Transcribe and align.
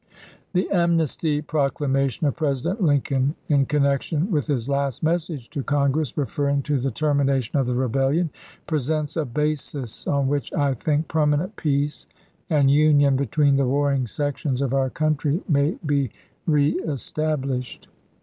The 0.53 0.67
Amnesty 0.71 1.43
Proclamation 1.43 2.25
of 2.25 2.35
President 2.35 2.81
Lin 2.81 3.01
coln 3.01 3.35
in 3.49 3.67
connection 3.67 4.31
with 4.31 4.47
his 4.47 4.67
last 4.67 5.03
message 5.03 5.47
to 5.51 5.61
Con 5.61 5.91
gress, 5.91 6.17
referring 6.17 6.63
to 6.63 6.79
the 6.79 6.89
termination 6.89 7.59
of 7.59 7.67
the 7.67 7.75
rebellion, 7.75 8.31
presents 8.65 9.15
a 9.15 9.25
basis 9.25 10.07
on 10.07 10.27
which 10.27 10.51
I 10.53 10.73
think 10.73 11.07
permanent 11.07 11.55
peace 11.55 12.07
and 12.49 12.71
union 12.71 13.15
between 13.15 13.55
the 13.57 13.67
warring 13.67 14.07
sections 14.07 14.63
of 14.63 14.73
our 14.73 14.89
country 14.89 15.39
may 15.47 15.77
be 15.85 16.09
reestablished. 16.47 17.87